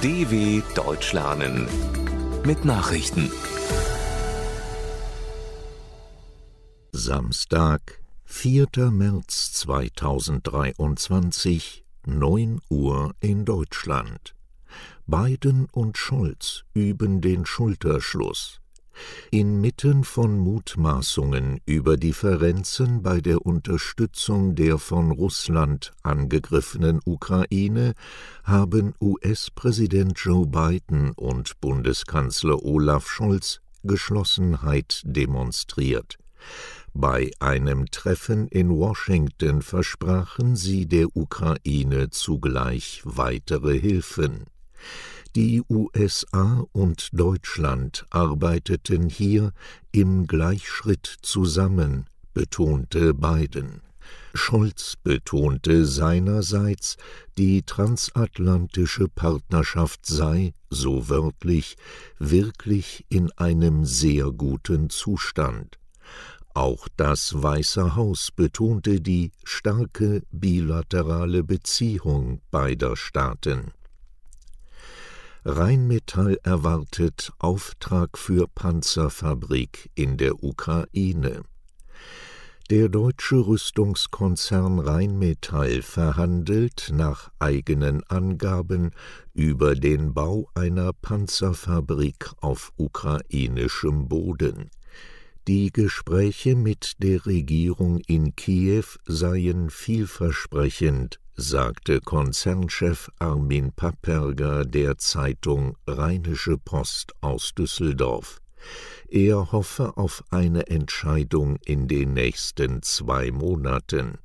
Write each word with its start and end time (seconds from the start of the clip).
DW 0.00 0.62
Deutsch 0.76 1.12
lernen 1.12 1.66
mit 2.46 2.64
Nachrichten. 2.64 3.32
Samstag, 6.92 8.00
4. 8.24 8.68
März 8.92 9.54
2023, 9.54 11.84
9 12.06 12.60
Uhr 12.70 13.12
in 13.18 13.44
Deutschland. 13.44 14.36
Biden 15.08 15.66
und 15.72 15.98
Scholz 15.98 16.62
üben 16.74 17.20
den 17.20 17.44
Schulterschluss. 17.44 18.60
Inmitten 19.30 20.04
von 20.04 20.38
Mutmaßungen 20.38 21.60
über 21.66 21.96
Differenzen 21.96 23.02
bei 23.02 23.20
der 23.20 23.44
Unterstützung 23.44 24.54
der 24.54 24.78
von 24.78 25.10
Russland 25.10 25.92
angegriffenen 26.02 27.00
Ukraine 27.04 27.94
haben 28.44 28.94
US-Präsident 29.00 30.18
Joe 30.18 30.46
Biden 30.46 31.12
und 31.12 31.60
Bundeskanzler 31.60 32.62
Olaf 32.64 33.08
Scholz 33.08 33.60
Geschlossenheit 33.84 35.02
demonstriert. 35.04 36.18
Bei 36.94 37.30
einem 37.38 37.86
Treffen 37.86 38.48
in 38.48 38.70
Washington 38.70 39.62
versprachen 39.62 40.56
sie 40.56 40.86
der 40.86 41.14
Ukraine 41.14 42.10
zugleich 42.10 43.02
weitere 43.04 43.78
Hilfen. 43.78 44.46
Die 45.36 45.62
USA 45.68 46.64
und 46.72 47.10
Deutschland 47.12 48.06
arbeiteten 48.10 49.10
hier 49.10 49.52
im 49.92 50.26
Gleichschritt 50.26 51.18
zusammen, 51.22 52.06
betonte 52.32 53.12
Biden. 53.12 53.82
Scholz 54.32 54.94
betonte 55.02 55.84
seinerseits, 55.84 56.96
die 57.36 57.62
transatlantische 57.62 59.08
Partnerschaft 59.08 60.06
sei, 60.06 60.54
so 60.70 61.08
wörtlich, 61.08 61.76
wirklich 62.18 63.04
in 63.10 63.30
einem 63.32 63.84
sehr 63.84 64.30
guten 64.30 64.88
Zustand. 64.88 65.78
Auch 66.54 66.88
das 66.96 67.40
Weiße 67.40 67.94
Haus 67.96 68.30
betonte 68.30 69.00
die 69.00 69.30
starke 69.44 70.22
bilaterale 70.30 71.44
Beziehung 71.44 72.40
beider 72.50 72.96
Staaten. 72.96 73.72
Rheinmetall 75.50 76.38
erwartet 76.42 77.32
Auftrag 77.38 78.18
für 78.18 78.46
Panzerfabrik 78.48 79.88
in 79.94 80.18
der 80.18 80.44
Ukraine. 80.44 81.42
Der 82.68 82.90
deutsche 82.90 83.36
Rüstungskonzern 83.36 84.78
Rheinmetall 84.78 85.80
verhandelt 85.80 86.90
nach 86.92 87.30
eigenen 87.38 88.04
Angaben 88.04 88.90
über 89.32 89.74
den 89.74 90.12
Bau 90.12 90.50
einer 90.52 90.92
Panzerfabrik 90.92 92.30
auf 92.42 92.70
ukrainischem 92.76 94.06
Boden. 94.06 94.68
Die 95.46 95.72
Gespräche 95.72 96.56
mit 96.56 97.02
der 97.02 97.24
Regierung 97.24 98.00
in 98.06 98.36
Kiew 98.36 98.84
seien 99.06 99.70
vielversprechend, 99.70 101.20
sagte 101.40 102.00
Konzernchef 102.00 103.12
Armin 103.20 103.70
Papperger 103.70 104.64
der 104.64 104.98
Zeitung 104.98 105.76
Rheinische 105.86 106.58
Post 106.58 107.12
aus 107.20 107.54
Düsseldorf. 107.54 108.40
Er 109.08 109.52
hoffe 109.52 109.96
auf 109.96 110.24
eine 110.30 110.66
Entscheidung 110.66 111.56
in 111.64 111.86
den 111.86 112.12
nächsten 112.12 112.82
zwei 112.82 113.30
Monaten. 113.30 114.18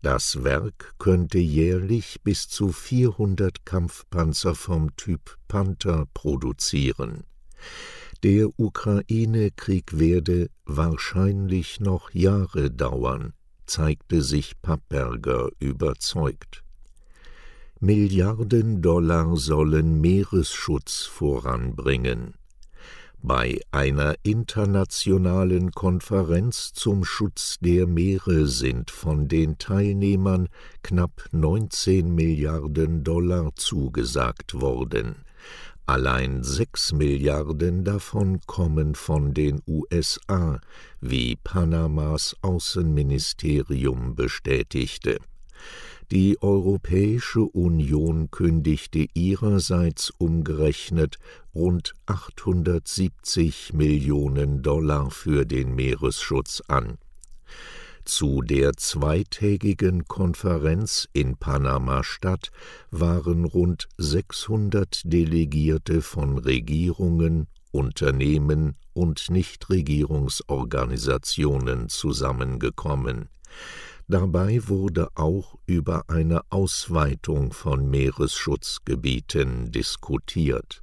Das 0.00 0.42
Werk 0.42 0.94
könnte 0.98 1.38
jährlich 1.38 2.22
bis 2.22 2.48
zu 2.48 2.72
400 2.72 3.66
Kampfpanzer 3.66 4.54
vom 4.54 4.96
Typ 4.96 5.36
Panther 5.46 6.06
produzieren. 6.14 7.24
Der 8.22 8.48
Ukraine-Krieg 8.58 9.98
werde 9.98 10.48
wahrscheinlich 10.64 11.80
noch 11.80 12.10
Jahre 12.14 12.70
dauern, 12.70 13.34
zeigte 13.70 14.20
sich 14.20 14.60
Papperger 14.60 15.48
überzeugt. 15.60 16.64
Milliarden 17.78 18.82
Dollar 18.82 19.36
sollen 19.36 20.00
Meeresschutz 20.00 21.04
voranbringen. 21.06 22.34
Bei 23.22 23.60
einer 23.70 24.16
internationalen 24.22 25.70
Konferenz 25.70 26.72
zum 26.72 27.04
Schutz 27.04 27.58
der 27.60 27.86
Meere 27.86 28.46
sind 28.46 28.90
von 28.90 29.28
den 29.28 29.58
Teilnehmern 29.58 30.48
knapp 30.82 31.28
19 31.30 32.12
Milliarden 32.12 33.04
Dollar 33.04 33.50
zugesagt 33.54 34.60
worden. 34.60 35.24
Allein 35.86 36.42
sechs 36.44 36.92
Milliarden 36.92 37.84
davon 37.84 38.40
kommen 38.46 38.94
von 38.94 39.34
den 39.34 39.60
USA, 39.66 40.60
wie 41.00 41.36
Panamas 41.36 42.36
Außenministerium 42.42 44.14
bestätigte. 44.14 45.18
Die 46.10 46.42
Europäische 46.42 47.42
Union 47.42 48.30
kündigte 48.30 49.06
ihrerseits 49.14 50.10
umgerechnet 50.18 51.18
rund 51.54 51.94
870 52.06 53.72
Millionen 53.72 54.62
Dollar 54.62 55.10
für 55.10 55.44
den 55.44 55.74
Meeresschutz 55.74 56.62
an 56.66 56.98
zu 58.10 58.42
der 58.42 58.72
zweitägigen 58.72 60.08
Konferenz 60.08 61.08
in 61.12 61.36
Panama-Stadt 61.36 62.50
waren 62.90 63.44
rund 63.44 63.86
600 63.98 65.02
Delegierte 65.04 66.02
von 66.02 66.38
Regierungen, 66.38 67.46
Unternehmen 67.70 68.74
und 68.94 69.30
Nichtregierungsorganisationen 69.30 71.88
zusammengekommen. 71.88 73.28
Dabei 74.08 74.66
wurde 74.66 75.10
auch 75.14 75.56
über 75.66 76.02
eine 76.08 76.40
Ausweitung 76.50 77.52
von 77.52 77.88
Meeresschutzgebieten 77.88 79.70
diskutiert. 79.70 80.82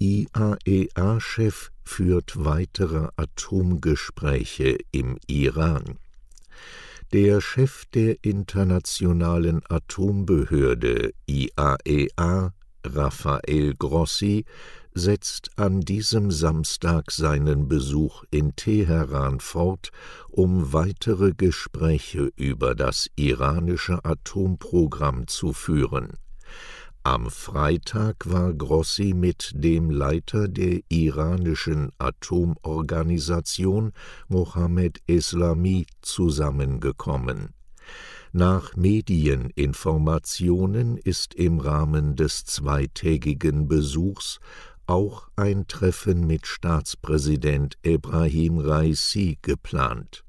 IAEA-Chef 0.00 1.70
führt 1.84 2.44
weitere 2.44 3.08
Atomgespräche 3.16 4.78
im 4.90 5.18
Iran. 5.26 5.98
Der 7.12 7.40
Chef 7.40 7.84
der 7.94 8.16
Internationalen 8.22 9.62
Atombehörde 9.68 11.12
IAEA, 11.26 12.52
Rafael 12.84 13.74
Grossi, 13.74 14.44
setzt 14.94 15.50
an 15.56 15.80
diesem 15.80 16.30
Samstag 16.30 17.10
seinen 17.10 17.68
Besuch 17.68 18.24
in 18.30 18.56
Teheran 18.56 19.40
fort, 19.40 19.90
um 20.28 20.72
weitere 20.72 21.32
Gespräche 21.34 22.30
über 22.36 22.74
das 22.74 23.08
iranische 23.16 24.04
Atomprogramm 24.04 25.26
zu 25.26 25.52
führen. 25.52 26.14
Am 27.06 27.28
Freitag 27.28 28.30
war 28.30 28.54
Grossi 28.54 29.12
mit 29.12 29.52
dem 29.54 29.90
Leiter 29.90 30.48
der 30.48 30.80
iranischen 30.88 31.90
Atomorganisation 31.98 33.92
Mohammed 34.28 35.02
Eslami 35.06 35.86
zusammengekommen. 36.00 37.52
Nach 38.32 38.74
Medieninformationen 38.74 40.96
ist 40.96 41.34
im 41.34 41.60
Rahmen 41.60 42.16
des 42.16 42.46
zweitägigen 42.46 43.68
Besuchs 43.68 44.40
auch 44.86 45.28
ein 45.36 45.66
Treffen 45.66 46.26
mit 46.26 46.46
Staatspräsident 46.46 47.76
Ebrahim 47.82 48.56
Raisi 48.56 49.38
geplant 49.42 50.24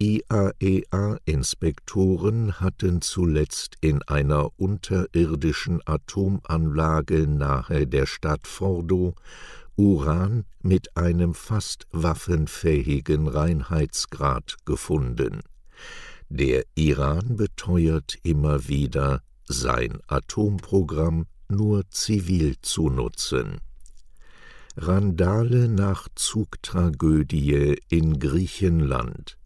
IAEA-Inspektoren 0.00 2.60
hatten 2.60 3.02
zuletzt 3.02 3.76
in 3.80 4.02
einer 4.02 4.50
unterirdischen 4.58 5.80
Atomanlage 5.86 7.28
nahe 7.28 7.86
der 7.86 8.06
Stadt 8.06 8.46
Fordo 8.46 9.14
Uran 9.76 10.44
mit 10.60 10.96
einem 10.96 11.34
fast 11.34 11.86
waffenfähigen 11.92 13.28
Reinheitsgrad 13.28 14.56
gefunden. 14.64 15.42
Der 16.28 16.64
Iran 16.74 17.36
beteuert 17.36 18.18
immer 18.22 18.68
wieder, 18.68 19.22
sein 19.44 19.98
Atomprogramm 20.06 21.26
nur 21.48 21.88
zivil 21.90 22.56
zu 22.62 22.88
nutzen. 22.88 23.58
Randale 24.76 25.68
nach 25.68 26.08
Zugtragödie 26.14 27.78
in 27.88 28.18
Griechenland 28.18 29.36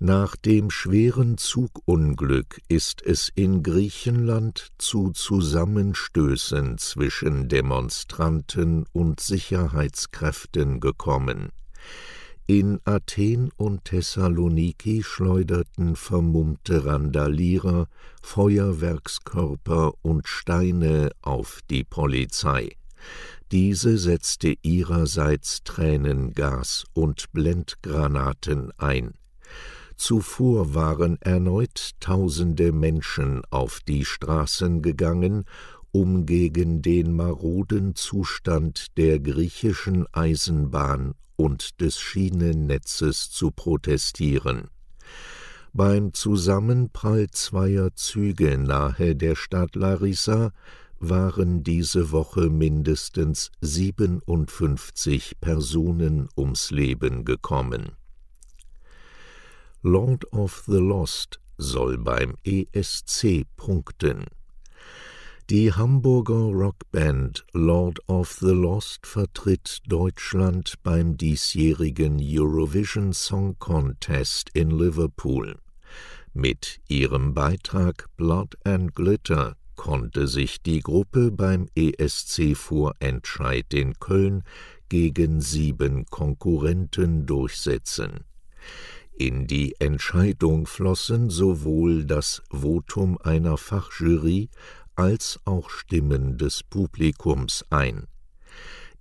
nach 0.00 0.34
dem 0.34 0.70
schweren 0.70 1.36
Zugunglück 1.36 2.58
ist 2.68 3.02
es 3.02 3.30
in 3.34 3.62
Griechenland 3.62 4.68
zu 4.78 5.10
Zusammenstößen 5.10 6.78
zwischen 6.78 7.48
Demonstranten 7.48 8.86
und 8.92 9.20
Sicherheitskräften 9.20 10.80
gekommen. 10.80 11.50
In 12.46 12.80
Athen 12.84 13.50
und 13.58 13.84
Thessaloniki 13.84 15.02
schleuderten 15.02 15.96
vermummte 15.96 16.86
Randalierer 16.86 17.86
Feuerwerkskörper 18.22 19.92
und 20.00 20.26
Steine 20.26 21.10
auf 21.20 21.60
die 21.68 21.84
Polizei. 21.84 22.70
Diese 23.52 23.98
setzte 23.98 24.54
ihrerseits 24.62 25.62
Tränengas 25.62 26.86
und 26.94 27.30
Blendgranaten 27.32 28.72
ein. 28.78 29.12
Zuvor 30.00 30.74
waren 30.74 31.20
erneut 31.20 31.90
tausende 32.00 32.72
Menschen 32.72 33.42
auf 33.50 33.80
die 33.86 34.06
Straßen 34.06 34.80
gegangen, 34.80 35.44
um 35.92 36.24
gegen 36.24 36.80
den 36.80 37.12
maroden 37.12 37.94
Zustand 37.94 38.96
der 38.96 39.20
griechischen 39.20 40.06
Eisenbahn 40.14 41.12
und 41.36 41.82
des 41.82 42.00
Schienennetzes 42.00 43.30
zu 43.30 43.50
protestieren. 43.50 44.68
Beim 45.74 46.14
Zusammenprall 46.14 47.28
zweier 47.30 47.94
Züge 47.94 48.56
nahe 48.56 49.14
der 49.14 49.36
Stadt 49.36 49.76
Larissa 49.76 50.52
waren 50.98 51.62
diese 51.62 52.10
Woche 52.10 52.48
mindestens 52.48 53.50
57 53.60 55.42
Personen 55.42 56.30
ums 56.38 56.70
Leben 56.70 57.26
gekommen. 57.26 57.99
Lord 59.82 60.26
of 60.30 60.64
the 60.66 60.78
Lost 60.78 61.40
soll 61.56 61.96
beim 61.96 62.34
ESC 62.44 63.46
punkten. 63.56 64.26
Die 65.48 65.72
Hamburger 65.72 66.52
Rockband 66.52 67.46
Lord 67.54 67.98
of 68.06 68.30
the 68.40 68.52
Lost 68.52 69.06
vertritt 69.06 69.78
Deutschland 69.86 70.74
beim 70.82 71.16
diesjährigen 71.16 72.18
Eurovision 72.20 73.14
Song 73.14 73.56
Contest 73.58 74.50
in 74.52 74.68
Liverpool. 74.70 75.58
Mit 76.34 76.80
ihrem 76.86 77.32
Beitrag 77.32 78.04
Blood 78.18 78.58
and 78.64 78.94
Glitter 78.94 79.56
konnte 79.76 80.28
sich 80.28 80.60
die 80.60 80.80
Gruppe 80.80 81.30
beim 81.30 81.68
ESC-Vorentscheid 81.74 83.72
in 83.72 83.94
Köln 83.98 84.42
gegen 84.90 85.40
sieben 85.40 86.04
Konkurrenten 86.04 87.24
durchsetzen. 87.24 88.24
In 89.20 89.46
die 89.46 89.78
Entscheidung 89.80 90.66
flossen 90.66 91.28
sowohl 91.28 92.06
das 92.06 92.40
Votum 92.50 93.18
einer 93.18 93.58
Fachjury 93.58 94.48
als 94.94 95.38
auch 95.44 95.68
Stimmen 95.68 96.38
des 96.38 96.62
Publikums 96.62 97.62
ein. 97.68 98.06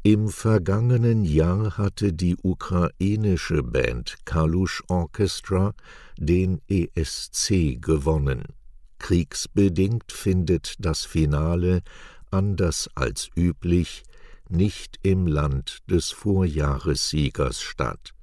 Im 0.04 0.28
vergangenen 0.28 1.24
Jahr 1.24 1.78
hatte 1.78 2.12
die 2.12 2.36
ukrainische 2.44 3.64
Band 3.64 4.18
Kalush 4.26 4.84
Orchestra 4.90 5.74
den 6.18 6.60
ESC 6.68 7.82
gewonnen. 7.82 8.44
Kriegsbedingt 8.98 10.12
findet 10.12 10.76
das 10.80 11.06
Finale, 11.06 11.82
anders 12.30 12.90
als 12.94 13.30
üblich, 13.38 14.04
nicht 14.50 15.00
im 15.02 15.28
Land 15.28 15.78
des 15.90 16.12
Vorjahressiegers 16.12 17.62
statt. 17.62 18.14